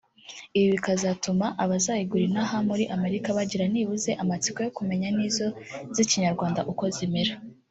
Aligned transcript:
Ibyo 0.57 0.69
bikazatuma 0.75 1.45
abazayigura 1.63 2.23
inaha 2.29 2.57
muri 2.69 2.83
Amerika 2.95 3.27
bagira 3.37 3.65
nibuze 3.71 4.11
amatsiko 4.23 4.57
yo 4.65 4.71
kumenya 4.77 5.07
n’izo 5.15 5.47
zikinyarwanda 5.95 6.61
uko 6.73 6.85
zimera 6.95 7.33